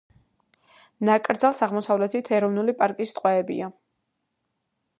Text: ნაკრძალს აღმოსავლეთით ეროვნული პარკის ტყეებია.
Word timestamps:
ნაკრძალს 1.09 1.59
აღმოსავლეთით 1.67 2.31
ეროვნული 2.37 2.75
პარკის 2.79 3.13
ტყეებია. 3.19 3.69